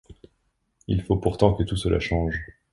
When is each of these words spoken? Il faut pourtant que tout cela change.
Il 0.87 1.03
faut 1.03 1.17
pourtant 1.17 1.53
que 1.53 1.61
tout 1.61 1.75
cela 1.77 1.99
change. 1.99 2.41